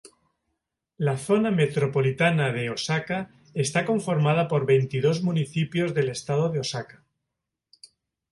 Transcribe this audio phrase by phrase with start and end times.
[1.07, 3.19] La Zona Metropolitana de Oaxaca
[3.65, 7.03] está conformada por veintidós municipios del estado de Oaxaca.